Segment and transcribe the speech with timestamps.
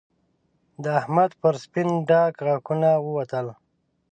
[0.83, 3.47] د احمد پر سپين ډاګ غاښونه ووتل